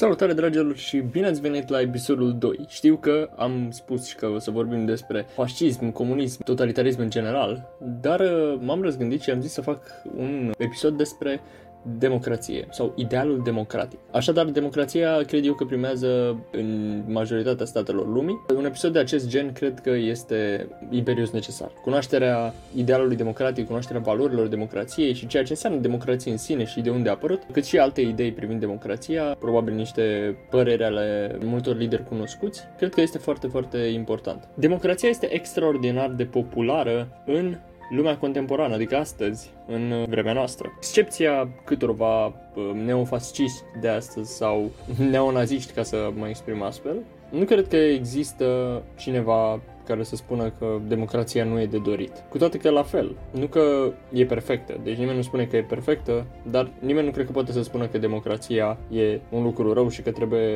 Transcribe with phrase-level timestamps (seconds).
[0.00, 2.64] Salutare dragilor și bine ați venit la episodul 2.
[2.68, 7.76] Știu că am spus și că o să vorbim despre fascism, comunism, totalitarism în general,
[8.00, 9.82] dar uh, m-am răzgândit și am zis să fac
[10.16, 11.40] un episod despre
[11.98, 13.98] democrație sau idealul democratic.
[14.10, 18.44] Așadar, democrația cred eu că primează în majoritatea statelor lumii.
[18.56, 21.70] Un episod de acest gen cred că este imperios necesar.
[21.82, 26.90] Cunoașterea idealului democratic, cunoașterea valorilor democrației și ceea ce înseamnă democrație în sine și de
[26.90, 32.04] unde a apărut, cât și alte idei privind democrația, probabil niște păreri ale multor lideri
[32.04, 34.48] cunoscuți, cred că este foarte, foarte important.
[34.54, 37.56] Democrația este extraordinar de populară în
[37.90, 40.72] lumea contemporană, adică astăzi, în vremea noastră.
[40.76, 42.32] Excepția câtorva uh,
[42.84, 44.70] neofasciști de astăzi sau
[45.10, 46.96] neonaziști, ca să mă exprim astfel,
[47.30, 52.12] nu cred că există cineva care să spună că democrația nu e de dorit.
[52.28, 55.62] Cu toate că la fel, nu că e perfectă, deci nimeni nu spune că e
[55.62, 59.88] perfectă, dar nimeni nu cred că poate să spună că democrația e un lucru rău
[59.88, 60.48] și că trebuie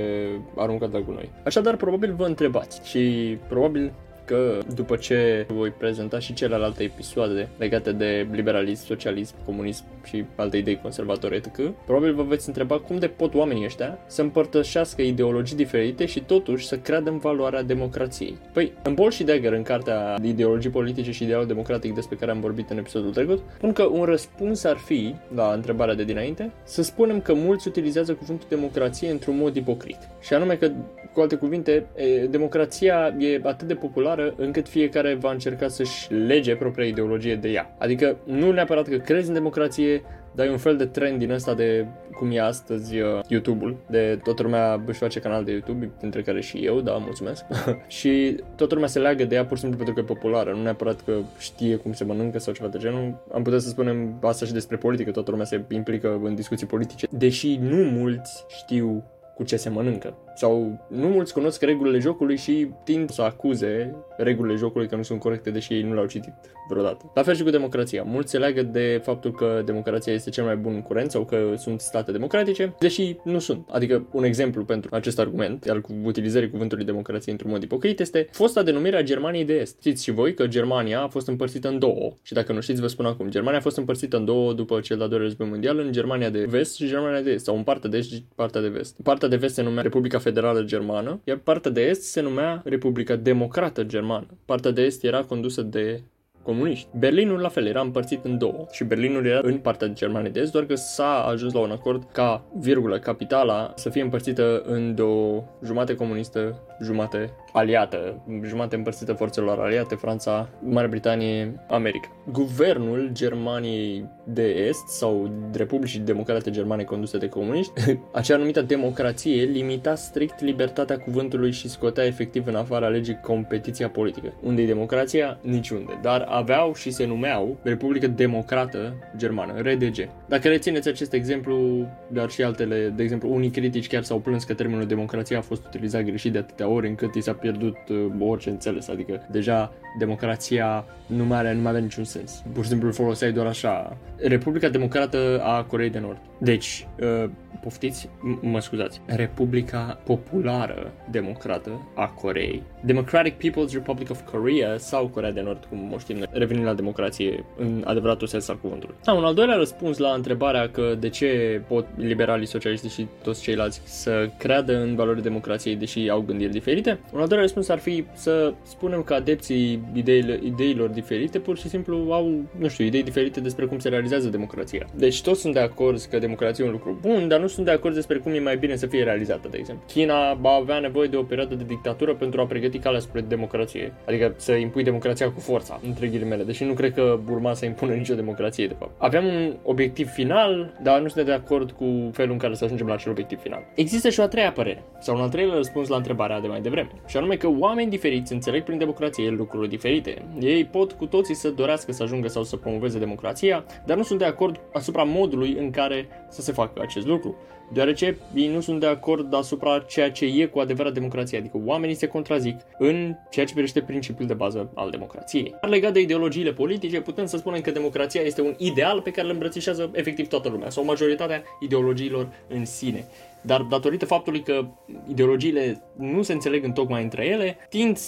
[0.57, 1.31] aruncat la gunoi.
[1.45, 3.93] Așadar, probabil vă întrebați și probabil
[4.25, 10.57] că după ce voi prezenta și celelalte episoade legate de liberalism, socialism, comunism și alte
[10.57, 15.57] idei conservatoare etc., probabil vă veți întreba cum de pot oamenii ăștia să împărtășească ideologii
[15.57, 18.37] diferite și totuși să creadă în valoarea democrației.
[18.53, 22.31] Păi, în Bol și Dagger, în cartea de ideologii politice și idealul democratic despre care
[22.31, 26.53] am vorbit în episodul trecut, spun că un răspuns ar fi, la întrebarea de dinainte,
[26.65, 29.99] să spunem că mulți utilizează cuvântul democrație într-un mod ipocrit.
[30.21, 30.71] Și anume că,
[31.15, 31.87] cu alte cuvinte,
[32.31, 37.49] democrația e atât de populară clară încât fiecare va încerca să-și lege propria ideologie de
[37.49, 37.77] ea.
[37.79, 40.03] Adică nu neapărat că crezi în democrație,
[40.35, 44.21] dar e un fel de trend din ăsta de cum e astăzi uh, YouTube-ul, de
[44.23, 47.45] toată lumea își face canal de YouTube, dintre care și eu, da, mulțumesc.
[47.99, 50.63] și toată lumea se leagă de ea pur și simplu pentru că e populară, nu
[50.63, 53.25] neapărat că știe cum se mănâncă sau ceva de genul.
[53.35, 57.07] Am putea să spunem asta și despre politică, toată lumea se implică în discuții politice,
[57.11, 59.05] deși nu mulți știu
[59.35, 60.15] cu ce se mănâncă.
[60.35, 65.21] Sau nu mulți cunosc regulile jocului și tind să acuze regulile jocului că nu sunt
[65.21, 66.33] corecte, deși ei nu le-au citit
[66.69, 67.11] vreodată.
[67.15, 68.03] La fel și cu democrația.
[68.03, 71.81] Mulți se leagă de faptul că democrația este cel mai bun curent sau că sunt
[71.81, 73.69] state democratice, deși nu sunt.
[73.71, 78.63] Adică un exemplu pentru acest argument al utilizării cuvântului democrație într-un mod ipocrit este fosta
[78.63, 79.77] denumire a Germaniei de Est.
[79.81, 82.87] Știți și voi că Germania a fost împărțită în două și dacă nu știți vă
[82.87, 83.29] spun acum.
[83.29, 86.45] Germania a fost împărțită în două după cel de-al doilea război mondial în Germania de
[86.49, 88.97] vest și Germania de est sau în partea de est și partea de vest.
[89.03, 93.17] Partea de vest se numea Republica Federală Germană, iar partea de est se numea Republica
[93.17, 94.27] Democrată Germană.
[94.45, 96.03] Partea de est era condusă de
[96.43, 96.89] comuniști.
[96.99, 100.41] Berlinul la fel era împărțit în două și Berlinul era în partea de Germania de
[100.41, 104.95] Est, doar că s-a ajuns la un acord ca, virgulă, capitala să fie împărțită în
[104.95, 112.09] două, jumate comunistă, jumate aliată, jumate împărțită forțelor aliate, Franța, Marea Britanie, America.
[112.33, 117.73] Guvernul Germaniei de Est sau Republicii Democrate Germane conduse de comuniști,
[118.13, 124.33] acea numită democrație limita strict libertatea cuvântului și scotea efectiv în afara legii competiția politică.
[124.43, 125.39] Unde e democrația?
[125.43, 125.99] Niciunde.
[126.03, 130.09] Dar aveau și se numeau Republică Democrată Germană, RDG.
[130.29, 134.55] Dacă rețineți acest exemplu, dar și altele, de exemplu, unii critici chiar s-au plâns că
[134.55, 138.51] termenul democrație a fost utilizat greșit de atâtea ori încât i s-a pierdut uh, orice
[138.51, 142.43] înțeles, adică deja democrația nu mai, are, nu mai avea niciun sens.
[142.53, 143.97] Pur și simplu îl foloseai doar așa.
[144.17, 146.19] Republica Democrată a Coreei de Nord.
[146.45, 147.31] Deci, uh,
[147.63, 152.63] poftiți, m- mă scuzați, Republica Populară Democrată a Coreei.
[152.81, 156.75] Democratic People's Republic of Korea sau Corea de Nord, cum o știm noi, revenind la
[156.75, 158.95] democrație în adevăratul sens al cuvântului.
[159.05, 163.43] Da, un al doilea răspuns la întrebarea că de ce pot liberalii, socialiști și toți
[163.43, 167.79] ceilalți să creadă în valorile democrației deși au gândiri diferite, un al doilea răspuns ar
[167.79, 173.03] fi să spunem că adepții ideile, ideilor diferite pur și simplu au, nu știu, idei
[173.03, 174.87] diferite despre cum se realizează democrația.
[174.95, 177.73] Deci toți sunt de acord că democrația e un lucru bun, dar nu sunt de
[177.73, 179.85] acord despre cum e mai bine să fie realizată, de exemplu.
[179.87, 183.93] China va avea nevoie de o perioadă de dictatură pentru a pregăti calea spre democrație.
[184.07, 187.93] Adică să impui democrația cu forța, între ghilimele, deși nu cred că urma să impună
[187.93, 188.93] nicio democrație, de fapt.
[188.99, 192.87] Aveam un obiectiv final, dar nu suntem de acord cu felul în care să ajungem
[192.87, 193.63] la acel obiectiv final.
[193.75, 196.61] Există și o a treia părere, sau un al treilea răspuns la întrebarea de mai
[196.61, 200.23] devreme, și anume că oameni diferiți înțeleg prin democrație lucruri diferite.
[200.41, 204.19] Ei pot cu toții să dorească să ajungă sau să promoveze democrația, dar nu sunt
[204.19, 207.37] de acord asupra modului în care să se facă acest lucru
[207.73, 211.95] deoarece ei nu sunt de acord asupra ceea ce e cu adevărat democrația, adică oamenii
[211.95, 215.55] se contrazic în ceea ce privește principiul de bază al democrației.
[215.61, 219.27] Dar legat de ideologiile politice, putem să spunem că democrația este un ideal pe care
[219.27, 223.05] îl îmbrățișează efectiv toată lumea, sau majoritatea ideologiilor în sine.
[223.41, 224.65] Dar datorită faptului că
[225.09, 227.99] ideologiile nu se înțeleg în tocmai între ele, tind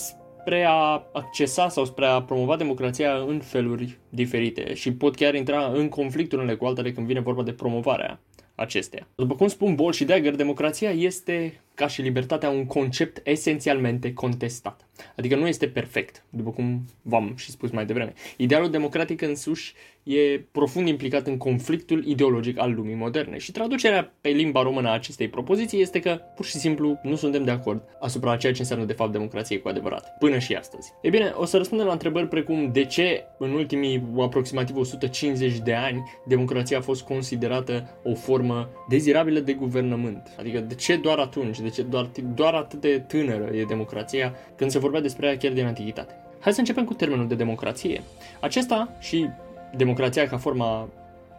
[0.46, 5.66] spre a accesa sau spre a promova democrația în feluri diferite și pot chiar intra
[5.75, 8.20] în conflict unele cu altele când vine vorba de promovarea
[8.54, 9.08] acesteia.
[9.14, 14.87] După cum spun Bol și Dagger, democrația este ca și libertatea un concept esențialmente contestat.
[15.17, 18.12] Adică nu este perfect, după cum v-am și spus mai devreme.
[18.37, 24.28] Idealul democratic însuși e profund implicat în conflictul ideologic al lumii moderne și traducerea pe
[24.28, 28.37] limba română a acestei propoziții este că pur și simplu nu suntem de acord asupra
[28.37, 30.93] ceea ce înseamnă de fapt democrație cu adevărat, până și astăzi.
[31.02, 35.75] E bine, o să răspundem la întrebări precum de ce în ultimii aproximativ 150 de
[35.75, 40.34] ani democrația a fost considerată o formă dezirabilă de guvernământ.
[40.38, 44.71] Adică de ce doar atunci, de ce doar, doar atât de tânără e democrația când
[44.71, 46.15] se vorbea despre ea chiar din antichitate.
[46.41, 48.03] Hai să începem cu termenul de democrație.
[48.41, 49.29] Acesta și
[49.77, 50.89] democrația ca forma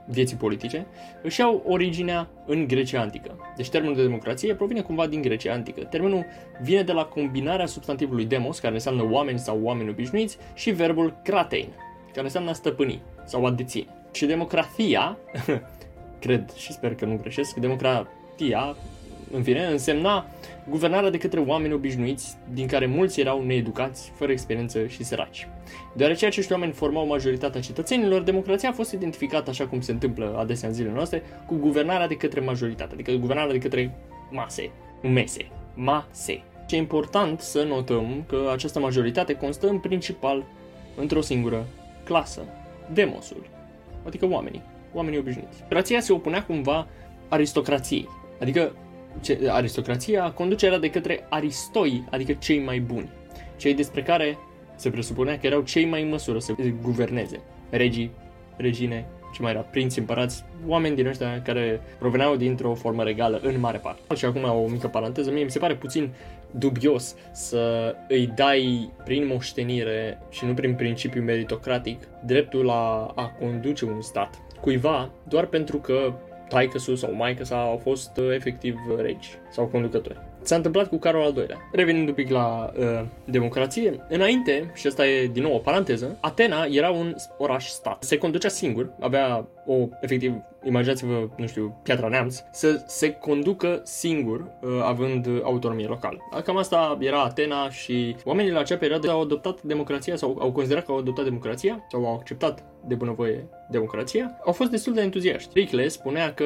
[0.05, 0.85] vieții politice
[1.21, 3.53] își au originea în Grecia antică.
[3.55, 5.83] Deci termenul de democrație provine cumva din Grecia antică.
[5.83, 6.25] Termenul
[6.61, 11.67] vine de la combinarea substantivului demos, care înseamnă oameni sau oameni obișnuiți, și verbul kratein,
[12.13, 13.87] care înseamnă stăpâni sau a deține.
[14.13, 15.17] Și democrația,
[16.19, 18.75] cred și sper că nu greșesc, democrația
[19.31, 20.25] în fine, însemna
[20.69, 25.47] guvernarea de către oameni obișnuiți, din care mulți erau needucați, fără experiență și săraci.
[25.95, 30.67] Deoarece acești oameni formau majoritatea cetățenilor, democrația a fost identificată, așa cum se întâmplă adesea
[30.67, 33.95] în zilele noastre, cu guvernarea de către majoritate, adică guvernarea de către
[34.31, 34.69] mase,
[35.01, 36.43] mese, mase.
[36.67, 40.43] Ce e important să notăm că această majoritate constă în principal
[40.95, 41.65] într-o singură
[42.03, 42.41] clasă,
[42.93, 43.45] demosul,
[44.05, 44.61] adică oamenii,
[44.93, 45.57] oamenii obișnuiți.
[45.57, 46.87] Democrația se opunea cumva
[47.27, 48.07] aristocrației,
[48.39, 48.71] adică
[49.21, 53.09] ce, aristocrația, conducerea de către aristoi, adică cei mai buni,
[53.57, 54.37] cei despre care
[54.75, 58.11] se presupunea că erau cei mai în măsură să guverneze, regii,
[58.55, 63.59] regine, ce mai era, prinți, împărați, oameni din ăștia care proveneau dintr-o formă regală în
[63.59, 64.15] mare parte.
[64.15, 66.09] Și acum o mică paranteză, mie mi se pare puțin
[66.51, 73.85] dubios să îi dai prin moștenire și nu prin principiu meritocratic dreptul la a conduce
[73.85, 76.13] un stat cuiva doar pentru că
[76.49, 80.19] taică sau maică sa au fost uh, efectiv uh, regi sau conducători.
[80.41, 81.57] S-a întâmplat cu Carol al II-lea.
[81.71, 86.65] Revenind un pic la uh, democrație, înainte, și asta e din nou o paranteză, Atena
[86.69, 88.03] era un oraș-stat.
[88.03, 90.33] Se conducea singur, avea o, efectiv,
[90.63, 96.17] imaginați-vă, nu știu, Piatra Neamț, să se conducă singur, uh, având autonomie locală.
[96.43, 100.85] Cam asta era Atena și oamenii la acea perioadă au adoptat democrația sau au considerat
[100.85, 105.49] că au adoptat democrația sau au acceptat de bunăvoie democrația, au fost destul de entuziaști.
[105.53, 106.45] Ricle spunea că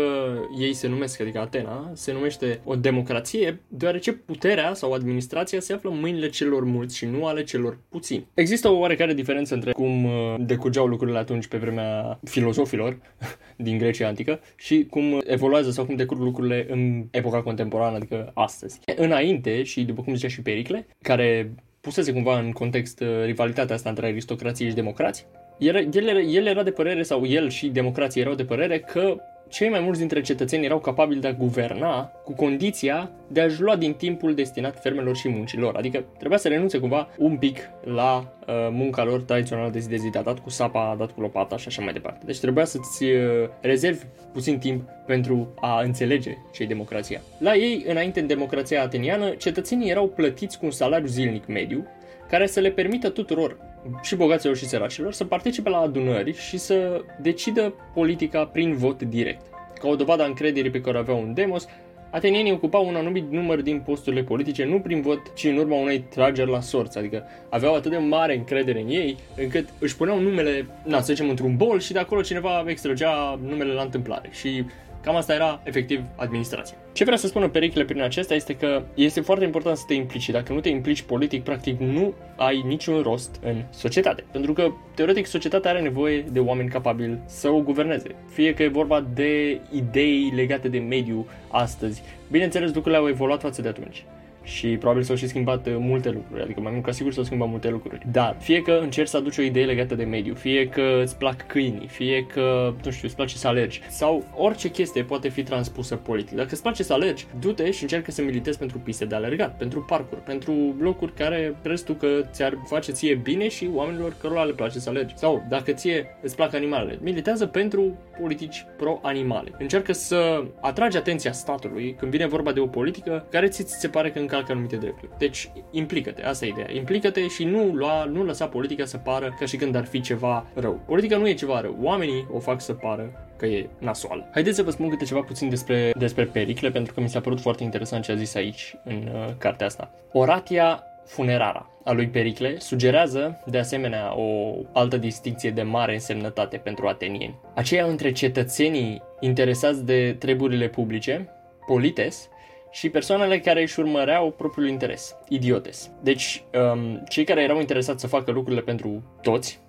[0.59, 5.89] ei se numesc, adică Atena, se numește o democrație deoarece puterea sau administrația se află
[5.89, 8.27] în mâinile celor mulți și nu ale celor puțini.
[8.33, 12.97] Există o oarecare diferență între cum uh, decurgeau lucrurile atunci pe vremea filozofilor
[13.65, 18.79] din Grecia antică și cum evoluează sau cum decurg lucrurile în epoca contemporană, adică astăzi.
[18.95, 23.89] Înainte, și după cum zicea și Pericle, care pusese cumva în context uh, rivalitatea asta
[23.89, 25.25] între aristocrație și democrați,
[25.57, 29.17] el, el, el era de părere, sau el și democrații erau de părere că
[29.51, 33.75] cei mai mulți dintre cetățeni erau capabili de a guverna cu condiția de a-și lua
[33.75, 35.75] din timpul destinat fermelor și muncilor.
[35.75, 38.17] Adică trebuia să renunțe cumva un pic la
[38.47, 41.57] uh, munca lor tradițională de zi de zi, de dat cu sapa, dat cu lopata
[41.57, 42.25] și așa mai departe.
[42.25, 43.19] Deci trebuia să-ți uh,
[43.61, 47.21] rezervi puțin timp pentru a înțelege ce democrația.
[47.37, 51.87] La ei, înainte în democrația ateniană, cetățenii erau plătiți cu un salariu zilnic mediu,
[52.29, 53.57] care să le permită tuturor
[54.01, 59.45] și bogaților și săracilor să participe la adunări și să decidă politica prin vot direct.
[59.79, 61.67] Ca o dovadă a încrederii pe care aveau un demos,
[62.11, 65.99] atenienii ocupau un anumit număr din posturile politice nu prin vot, ci în urma unei
[65.99, 70.65] trageri la sorți, adică aveau atât de mare încredere în ei, încât își puneau numele,
[70.83, 74.29] na, să zicem, într-un bol și de acolo cineva extragea numele la întâmplare.
[74.31, 74.65] Și
[75.03, 76.77] Cam asta era efectiv administrația.
[76.93, 80.29] Ce vrea să spună Pericle prin acesta este că este foarte important să te implici.
[80.29, 84.23] Dacă nu te implici politic, practic nu ai niciun rost în societate.
[84.31, 88.15] Pentru că, teoretic, societatea are nevoie de oameni capabili să o guverneze.
[88.29, 92.03] Fie că e vorba de idei legate de mediu astăzi.
[92.31, 94.05] Bineînțeles, lucrurile au evoluat față de atunci
[94.43, 97.49] și probabil s-au și schimbat uh, multe lucruri, adică mai mult ca sigur s-au schimbat
[97.49, 98.05] multe lucruri.
[98.11, 101.47] Dar fie că încerci să aduci o idee legată de mediu, fie că îți plac
[101.47, 105.95] câinii, fie că, nu știu, îți place să alergi, sau orice chestie poate fi transpusă
[105.95, 106.35] politic.
[106.35, 109.81] Dacă îți place să alergi, du-te și încearcă să militezi pentru piste de alergat, pentru
[109.81, 114.53] parcuri, pentru locuri care crezi tu că ți-ar face ție bine și oamenilor cărora le
[114.53, 115.17] place să alergi.
[115.17, 119.51] Sau dacă ție îți plac animalele, militează pentru politici pro-animale.
[119.57, 124.11] Încearcă să atragi atenția statului când vine vorba de o politică care ți se pare
[124.11, 125.11] că încalcă anumite drepturi.
[125.17, 126.71] Deci, implică-te, asta e ideea.
[126.73, 130.45] Implică-te și nu, lua, nu lăsa politica să pară ca și când ar fi ceva
[130.53, 130.79] rău.
[130.85, 131.77] Politica nu e ceva rău.
[131.81, 134.29] Oamenii o fac să pară că e nasoală.
[134.31, 137.39] Haideți să vă spun câte ceva puțin despre, despre Pericle, pentru că mi s-a părut
[137.39, 139.91] foarte interesant ce a zis aici, în uh, cartea asta.
[140.11, 146.87] Oratia funerara a lui Pericle sugerează, de asemenea, o altă distinție de mare însemnătate pentru
[146.87, 147.39] atenieni.
[147.55, 151.29] Aceea între cetățenii interesați de treburile publice,
[151.65, 152.29] polites,
[152.71, 155.91] și persoanele care își urmăreau propriul interes, idiotes.
[156.01, 159.59] Deci, um, cei care erau interesați să facă lucrurile pentru toți,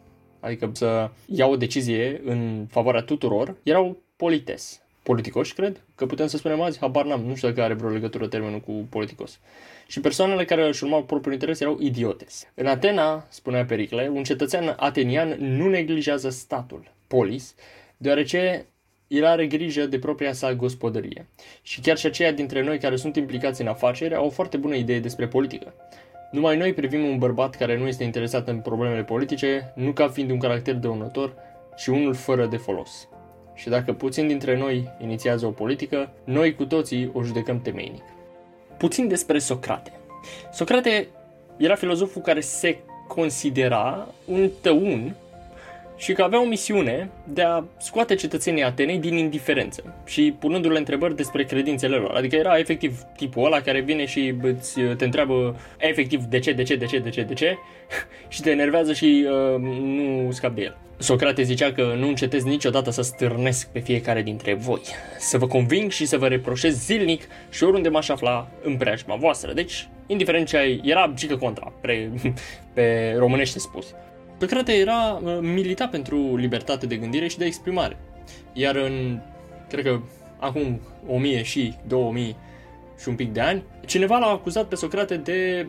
[0.40, 4.82] adică să iau o decizie în favoarea tuturor, erau polites.
[5.02, 8.26] Politicoși, cred, că putem să spunem azi, habar n-am, nu știu dacă are vreo legătură
[8.26, 9.40] termenul cu politicos.
[9.87, 12.50] Și persoanele care își urmau propriul interes erau idiotes.
[12.54, 17.54] În Atena, spunea Pericle, un cetățean atenian nu neglijează statul, polis,
[17.97, 18.66] deoarece
[19.12, 21.26] el are grijă de propria sa gospodărie.
[21.62, 24.75] Și chiar și aceia dintre noi care sunt implicați în afaceri au o foarte bună
[24.75, 25.75] idee despre politică.
[26.31, 30.31] Numai noi privim un bărbat care nu este interesat în problemele politice, nu ca fiind
[30.31, 31.35] un caracter dăunător,
[31.76, 33.09] ci unul fără de folos.
[33.54, 38.04] Și dacă puțin dintre noi inițiază o politică, noi cu toții o judecăm temeinic.
[38.78, 39.92] Puțin despre Socrate.
[40.52, 41.09] Socrate
[41.57, 42.78] era filozoful care se
[43.09, 45.14] considera un tăun
[46.02, 51.16] și că avea o misiune de a scoate cetățenii Atenei din indiferență și punându-le întrebări
[51.16, 52.11] despre credințele lor.
[52.11, 56.62] Adică era efectiv tipul ăla care vine și îți, te întreabă efectiv de ce, de
[56.62, 57.59] ce, de ce, de ce, de ce
[58.28, 60.76] și te enervează și uh, nu scapi de el.
[60.99, 64.80] Socrate zicea că nu încetez niciodată să stârnesc pe fiecare dintre voi,
[65.18, 69.52] să vă conving și să vă reproșez zilnic și oriunde m-aș afla în preajma voastră.
[69.52, 72.11] Deci, indiferent ce ai, era gică contra, pre,
[72.75, 73.94] pe românește spus.
[74.42, 77.96] Socrate era uh, milita pentru libertate de gândire și de exprimare.
[78.52, 79.20] Iar în,
[79.68, 80.00] cred că
[80.38, 82.37] acum 1000 și 2000
[83.00, 85.66] și un pic de ani, cineva l-a acuzat pe Socrate de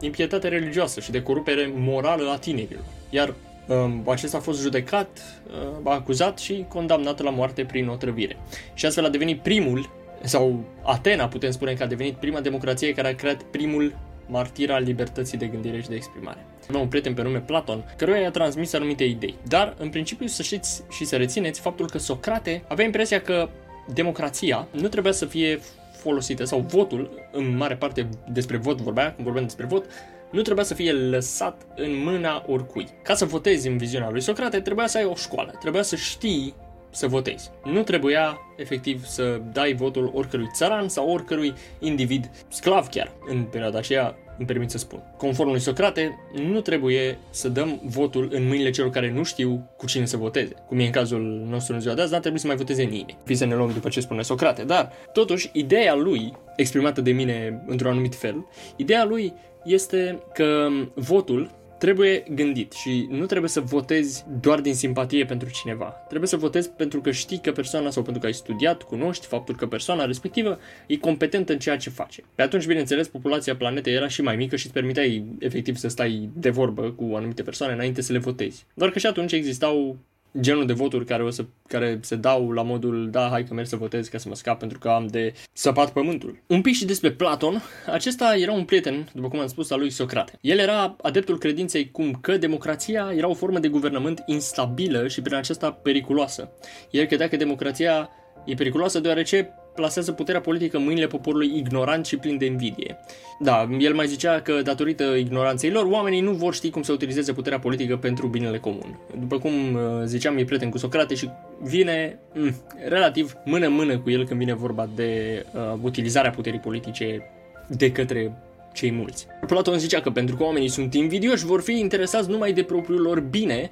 [0.00, 2.84] impietate religioasă și de corupere morală a tinerilor.
[3.10, 3.34] Iar
[3.68, 5.42] um, acesta a fost judecat,
[5.82, 8.36] uh, acuzat și condamnat la moarte prin otrăvire.
[8.74, 9.90] Și astfel a devenit primul,
[10.22, 13.94] sau Atena putem spune că a devenit prima democrație care a creat primul
[14.26, 16.46] martir al libertății de gândire și de exprimare.
[16.68, 19.34] Avea un prieten pe nume Platon, căruia i-a transmis anumite idei.
[19.48, 23.48] Dar, în principiu, să știți și să rețineți faptul că Socrate avea impresia că
[23.94, 25.60] democrația nu trebuia să fie
[25.96, 29.84] folosită, sau votul, în mare parte despre vot vorbea, când vorbeam despre vot,
[30.30, 32.88] nu trebuia să fie lăsat în mâna oricui.
[33.02, 36.54] Ca să votezi în viziunea lui Socrate, trebuia să ai o școală, trebuia să știi
[36.94, 37.50] să votezi.
[37.64, 43.78] Nu trebuia, efectiv, să dai votul oricărui țăran sau oricărui individ, sclav chiar, în perioada
[43.78, 45.02] aceea, îmi permit să spun.
[45.16, 49.86] Conform lui Socrate, nu trebuie să dăm votul în mâinile celor care nu știu cu
[49.86, 50.54] cine să voteze.
[50.66, 53.18] Cum e în cazul nostru în ziua de azi, n-ar trebui să mai voteze nimeni.
[53.24, 54.62] Fii să ne luăm după ce spune Socrate.
[54.62, 58.46] Dar, totuși, ideea lui, exprimată de mine într-un anumit fel,
[58.76, 59.32] ideea lui
[59.64, 61.50] este că votul
[61.84, 65.84] trebuie gândit și nu trebuie să votezi doar din simpatie pentru cineva.
[65.84, 69.56] Trebuie să votezi pentru că știi că persoana sau pentru că ai studiat, cunoști faptul
[69.56, 72.22] că persoana respectivă e competentă în ceea ce face.
[72.34, 76.30] Pe atunci, bineînțeles, populația planetei era și mai mică și îți permiteai efectiv să stai
[76.34, 78.66] de vorbă cu anumite persoane înainte să le votezi.
[78.74, 79.96] Doar că și atunci existau
[80.40, 83.66] genul de voturi care, o să, care se dau la modul da, hai că merg
[83.66, 86.42] să votez ca să mă scap pentru că am de săpat pământul.
[86.46, 89.90] Un pic și despre Platon, acesta era un prieten, după cum am spus, al lui
[89.90, 90.38] Socrate.
[90.40, 95.36] El era adeptul credinței cum că democrația era o formă de guvernământ instabilă și prin
[95.36, 96.52] aceasta periculoasă.
[96.90, 98.10] El credea că democrația
[98.44, 102.96] e periculoasă deoarece plasează puterea politică în mâinile poporului ignorant și plin de invidie.
[103.38, 107.32] Da, el mai zicea că datorită ignoranței lor, oamenii nu vor ști cum să utilizeze
[107.32, 108.98] puterea politică pentru binele comun.
[109.18, 111.28] După cum uh, ziceam, e prieten cu Socrate și
[111.62, 112.54] vine mm,
[112.88, 117.30] relativ mână-mână cu el când vine vorba de uh, utilizarea puterii politice
[117.68, 118.32] de către
[118.74, 119.26] cei mulți.
[119.46, 123.20] Platon zicea că pentru că oamenii sunt invidioși, vor fi interesați numai de propriul lor
[123.20, 123.70] bine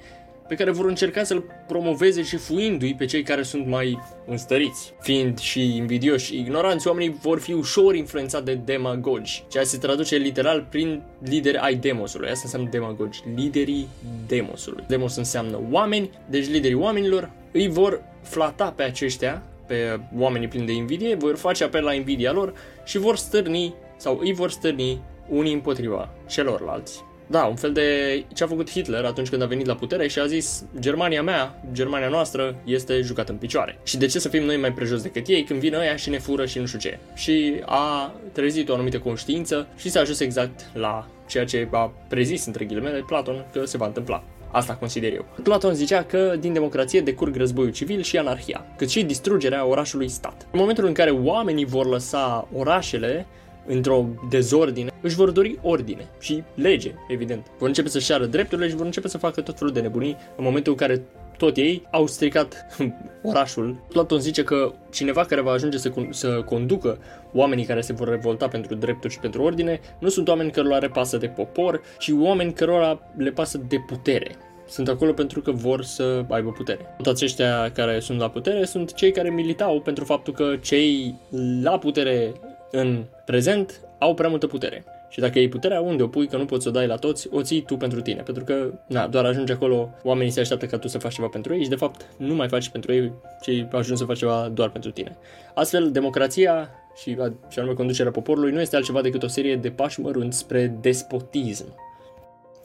[0.53, 4.95] pe care vor încerca să-l promoveze și fuindu-i pe cei care sunt mai înstăriți.
[5.01, 9.79] Fiind și invidioși și ignoranți, oamenii vor fi ușor influențați de demagogi, ceea ce se
[9.79, 12.29] traduce literal prin lideri ai demosului.
[12.29, 13.89] Asta înseamnă demagogi, liderii
[14.27, 14.85] demosului.
[14.89, 20.73] Demos înseamnă oameni, deci liderii oamenilor îi vor flata pe aceștia, pe oamenii plini de
[20.73, 22.55] invidie, vor face apel la invidia lor
[22.85, 27.05] și vor stârni sau îi vor stârni unii împotriva celorlalți.
[27.33, 30.19] Da, un fel de ce a făcut Hitler atunci când a venit la putere și
[30.19, 33.79] a zis Germania mea, Germania noastră este jucată în picioare.
[33.83, 36.19] Și de ce să fim noi mai prejos decât ei când vin ăia și ne
[36.19, 36.99] fură și nu știu ce.
[37.15, 42.47] Și a trezit o anumită conștiință și s-a ajuns exact la ceea ce a prezis
[42.47, 44.25] între ghilimele Platon că se va întâmpla.
[44.51, 45.25] Asta consider eu.
[45.43, 50.47] Platon zicea că din democrație decurg războiul civil și anarhia, cât și distrugerea orașului stat.
[50.51, 53.27] În momentul în care oamenii vor lăsa orașele,
[53.67, 57.47] într-o dezordine, își vor dori ordine și lege, evident.
[57.59, 60.45] Vor începe să-și ceară drepturile și vor începe să facă tot felul de nebunii în
[60.45, 61.03] momentul în care
[61.37, 62.67] tot ei au stricat
[63.31, 63.77] orașul.
[63.89, 66.99] Platon zice că cineva care va ajunge să, să conducă
[67.33, 70.89] oamenii care se vor revolta pentru drepturi și pentru ordine nu sunt oameni cărora le
[70.89, 75.83] pasă de popor, ci oameni cărora le pasă de putere sunt acolo pentru că vor
[75.83, 76.95] să aibă putere.
[77.03, 81.15] Toți aceștia care sunt la putere sunt cei care militau pentru faptul că cei
[81.63, 82.33] la putere
[82.73, 84.85] în prezent au prea multă putere.
[85.09, 87.29] Și dacă iei puterea, unde o pui, că nu poți să o dai la toți,
[87.31, 88.23] o ții tu pentru tine.
[88.23, 91.55] Pentru că, na, doar ajunge acolo, oamenii se așteaptă ca tu să faci ceva pentru
[91.55, 94.71] ei și, de fapt, nu mai faci pentru ei, ci ajungi să faci ceva doar
[94.71, 95.17] pentru tine.
[95.55, 97.17] Astfel, democrația și,
[97.49, 101.67] și anume conducerea poporului nu este altceva decât o serie de pași mărunți spre despotism.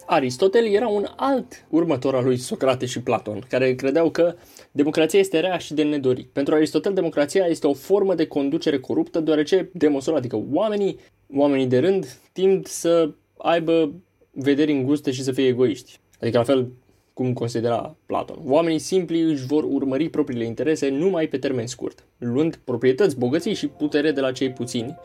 [0.10, 4.36] Aristotel era un alt următor al lui Socrate și Platon, care credeau că
[4.72, 6.28] democrația este rea și de nedorit.
[6.28, 11.00] Pentru Aristotel, democrația este o formă de conducere coruptă, deoarece demonstră, adică oamenii,
[11.36, 13.94] oamenii de rând, tind să aibă
[14.32, 16.00] vederi înguste și să fie egoiști.
[16.22, 16.72] Adică la fel
[17.14, 18.40] cum considera Platon.
[18.46, 23.68] Oamenii simpli își vor urmări propriile interese numai pe termen scurt, luând proprietăți, bogății și
[23.68, 24.98] putere de la cei puțini,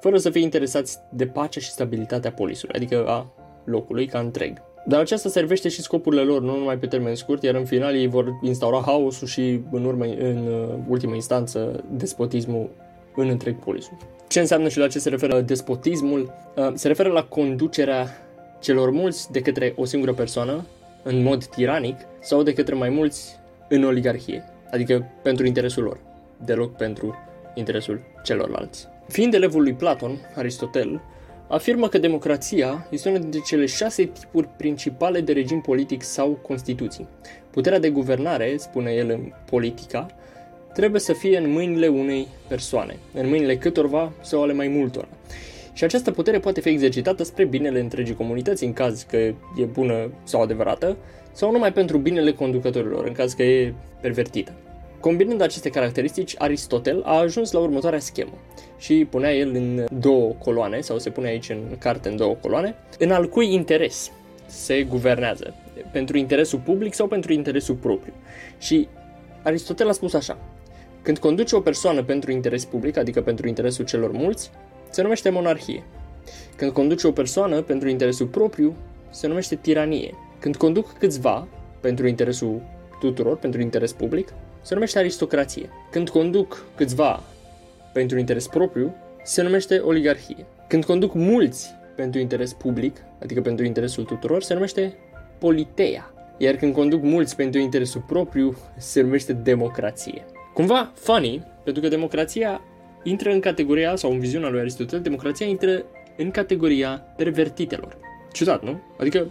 [0.00, 3.32] fără să fie interesați de pacea și stabilitatea polisului, adică a
[3.66, 4.62] locului ca întreg.
[4.88, 8.06] Dar aceasta servește și scopurile lor, nu numai pe termen scurt, iar în final ei
[8.06, 12.70] vor instaura haosul și în, urmă, în uh, ultima instanță despotismul
[13.16, 13.96] în întreg polisul.
[14.28, 16.32] Ce înseamnă și la ce se referă despotismul?
[16.56, 18.06] Uh, se referă la conducerea
[18.60, 20.66] celor mulți de către o singură persoană,
[21.02, 25.98] în mod tiranic, sau de către mai mulți în oligarhie, adică pentru interesul lor,
[26.44, 27.14] deloc pentru
[27.54, 28.88] interesul celorlalți.
[29.08, 31.00] Fiind elevul lui Platon, Aristotel,
[31.48, 37.08] afirmă că democrația este una dintre cele șase tipuri principale de regim politic sau constituții.
[37.50, 40.06] Puterea de guvernare, spune el în politica,
[40.72, 45.08] trebuie să fie în mâinile unei persoane, în mâinile câtorva sau ale mai multora.
[45.72, 50.10] Și această putere poate fi exercitată spre binele întregii comunități, în caz că e bună
[50.24, 50.96] sau adevărată,
[51.32, 54.52] sau numai pentru binele conducătorilor, în caz că e pervertită.
[55.00, 58.38] Combinând aceste caracteristici, Aristotel a ajuns la următoarea schemă
[58.78, 62.74] și punea el în două coloane, sau se pune aici în carte în două coloane,
[62.98, 64.10] în al cui interes
[64.46, 65.54] se guvernează,
[65.92, 68.12] pentru interesul public sau pentru interesul propriu.
[68.58, 68.88] Și
[69.42, 70.38] Aristotel a spus așa,
[71.02, 74.50] când conduce o persoană pentru interes public, adică pentru interesul celor mulți,
[74.90, 75.82] se numește monarhie.
[76.56, 78.74] Când conduce o persoană pentru interesul propriu,
[79.10, 80.14] se numește tiranie.
[80.38, 81.48] Când conduc câțiva
[81.80, 82.62] pentru interesul
[83.00, 84.32] tuturor, pentru interes public,
[84.66, 85.70] se numește aristocrație.
[85.90, 87.22] Când conduc câțiva
[87.92, 90.46] pentru interes propriu, se numește oligarhie.
[90.68, 94.94] Când conduc mulți pentru interes public, adică pentru interesul tuturor, se numește
[95.38, 96.12] politeia.
[96.38, 100.24] Iar când conduc mulți pentru interesul propriu, se numește democrație.
[100.54, 102.60] Cumva funny, pentru că democrația
[103.02, 105.84] intră în categoria, sau în viziunea lui Aristotel, democrația intră
[106.16, 107.96] în categoria pervertitelor.
[108.32, 108.80] Ciudat, nu?
[108.98, 109.26] Adică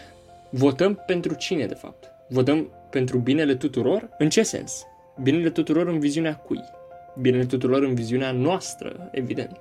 [0.64, 2.10] votăm pentru cine, de fapt?
[2.28, 4.08] Votăm pentru binele tuturor?
[4.18, 4.86] În ce sens?
[5.22, 6.60] Binele tuturor în viziunea cui?
[7.20, 9.60] Binele tuturor în viziunea noastră, evident.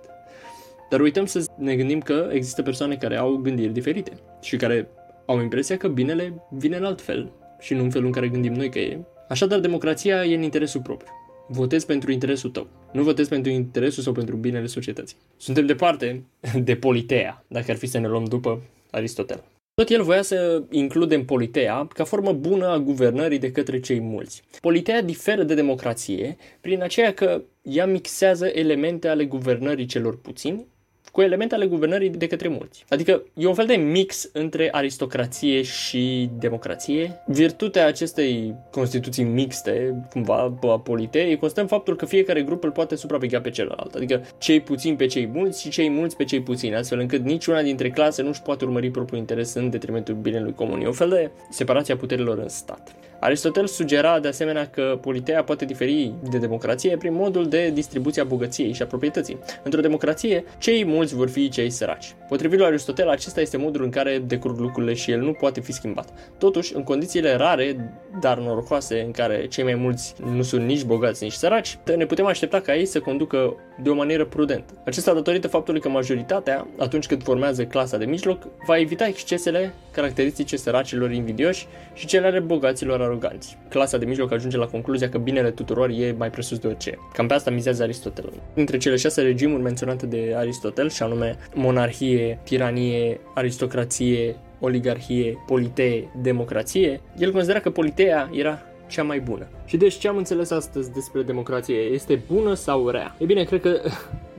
[0.89, 4.87] Dar uităm să ne gândim că există persoane care au gândiri diferite și care
[5.25, 8.53] au impresia că binele vine în alt fel și nu în felul în care gândim
[8.53, 8.99] noi că e.
[9.29, 11.11] Așadar, democrația e în interesul propriu.
[11.47, 12.67] Votezi pentru interesul tău.
[12.93, 15.17] Nu votezi pentru interesul sau pentru binele societății.
[15.37, 16.23] Suntem departe
[16.63, 19.43] de politea, dacă ar fi să ne luăm după Aristotel.
[19.81, 24.43] Tot el voia să includem politeea ca formă bună a guvernării de către cei mulți.
[24.59, 30.65] Politeea diferă de democrație prin aceea că ea mixează elemente ale guvernării celor puțini
[31.11, 32.85] cu elemente ale guvernării de către mulți.
[32.89, 37.21] Adică e un fel de mix între aristocrație și democrație.
[37.25, 42.95] Virtutea acestei constituții mixte, cumva, a politei, constă în faptul că fiecare grup îl poate
[42.95, 43.95] supraveghea pe celălalt.
[43.95, 47.61] Adică cei puțini pe cei mulți și cei mulți pe cei puțini, astfel încât niciuna
[47.61, 50.81] dintre clase nu își poate urmări propriul interes în detrimentul binelui comun.
[50.81, 52.95] E un fel de separație a puterilor în stat.
[53.23, 58.25] Aristotel sugera de asemenea că politeea poate diferi de democrație prin modul de distribuție a
[58.25, 59.37] bogăției și a proprietății.
[59.63, 62.15] Într-o democrație, cei mulți vor fi cei săraci.
[62.27, 65.71] Potrivit lui Aristotel, acesta este modul în care decurg lucrurile și el nu poate fi
[65.71, 66.09] schimbat.
[66.37, 71.23] Totuși, în condițiile rare, dar norocoase, în care cei mai mulți nu sunt nici bogați,
[71.23, 74.73] nici săraci, ne putem aștepta ca ei să conducă de o manieră prudentă.
[74.85, 80.57] Acesta datorită faptului că majoritatea, atunci când formează clasa de mijloc, va evita excesele caracteristice
[80.57, 83.57] săracilor invidioși și cele ale bogaților aroganți.
[83.69, 86.97] Clasa de mijloc ajunge la concluzia că binele tuturor e mai presus de orice.
[87.13, 88.29] Cam pe asta mizează Aristotel.
[88.53, 97.01] Dintre cele șase regimuri menționate de Aristotel, și anume monarhie, tiranie, aristocrație, oligarhie, politee, democrație,
[97.17, 101.21] el considera că politeea era cea mai bună Și deci ce am înțeles astăzi despre
[101.21, 101.75] democrație?
[101.75, 103.15] Este bună sau rea?
[103.17, 103.79] E bine, cred că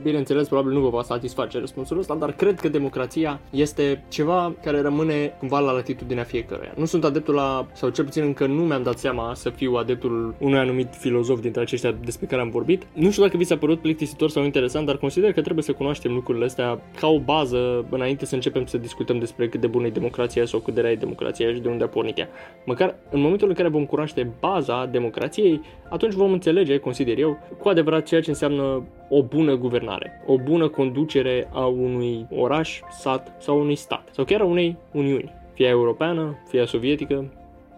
[0.01, 4.81] Bineînțeles, probabil nu vă va satisface răspunsul ăsta, dar cred că democrația este ceva care
[4.81, 6.73] rămâne cumva la latitudinea fiecăruia.
[6.75, 10.35] Nu sunt adeptul la, sau cel puțin încă nu mi-am dat seama să fiu adeptul
[10.39, 12.87] unui anumit filozof dintre aceștia despre care am vorbit.
[12.93, 16.13] Nu știu dacă vi s-a părut plictisitor sau interesant, dar consider că trebuie să cunoaștem
[16.13, 19.89] lucrurile astea ca o bază înainte să începem să discutăm despre cât de bună e
[19.89, 22.29] democrația sau cât de rea e democrația și de unde a pornit ea.
[22.65, 27.69] Măcar în momentul în care vom cunoaște baza democrației, atunci vom înțelege, consider eu, cu
[27.69, 33.59] adevărat ceea ce înseamnă o bună guvernare, o bună conducere a unui oraș, sat sau
[33.59, 37.25] unui stat, sau chiar a unei uniuni, fie europeană, fie sovietică,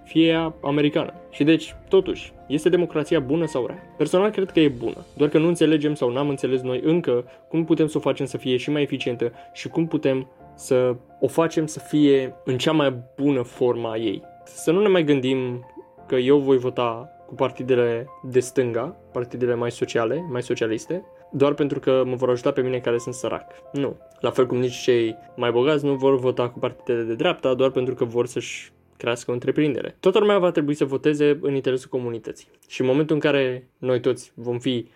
[0.04, 1.14] fie americană.
[1.32, 3.94] Și deci, totuși, este democrația bună sau rea?
[3.98, 7.66] Personal cred că e bună, doar că nu înțelegem sau n-am înțeles noi încă cum
[7.66, 11.66] putem să o facem să fie și mai eficientă și cum putem să o facem
[11.66, 14.22] să fie în cea mai bună forma a ei.
[14.44, 15.66] Să nu ne mai gândim
[16.08, 21.80] că eu voi vota cu partidele de stânga, partidele mai sociale, mai socialiste, doar pentru
[21.80, 23.52] că mă vor ajuta pe mine care sunt sărac.
[23.72, 23.98] Nu.
[24.20, 27.70] La fel cum nici cei mai bogați nu vor vota cu partidele de dreapta doar
[27.70, 29.96] pentru că vor să-și crească o întreprindere.
[30.00, 32.48] Toată lumea va trebui să voteze în interesul comunității.
[32.68, 34.88] Și în momentul în care noi toți vom fi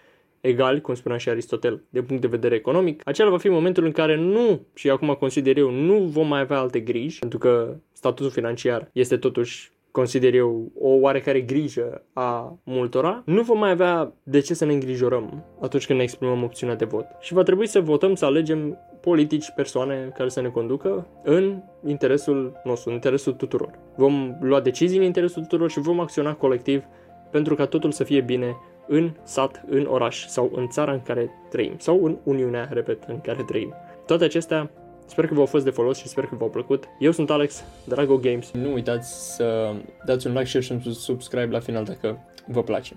[0.42, 3.92] egali, cum spunea și Aristotel, de punct de vedere economic, acela va fi momentul în
[3.92, 8.32] care nu, și acum consider eu, nu vom mai avea alte griji, pentru că statutul
[8.32, 14.40] financiar este totuși consider eu, o oarecare grijă a multora, nu vom mai avea de
[14.40, 17.06] ce să ne îngrijorăm atunci când ne exprimăm opțiunea de vot.
[17.20, 22.62] Și va trebui să votăm, să alegem politici, persoane care să ne conducă în interesul
[22.64, 23.80] nostru, în interesul tuturor.
[23.96, 26.84] Vom lua decizii în interesul tuturor și vom acționa colectiv
[27.32, 28.56] pentru ca totul să fie bine
[28.88, 33.22] în sat, în oraș sau în țara în care trăim sau în Uniunea, repet, în
[33.22, 33.74] care trăim.
[34.06, 34.72] Toate acestea
[35.10, 36.84] Sper că v-au fost de folos și sper că v-au plăcut.
[37.00, 38.52] Eu sunt Alex, Drago Games.
[38.52, 39.74] Nu uitați să
[40.06, 42.18] dați un like, share și un subscribe la final dacă
[42.48, 42.94] vă place.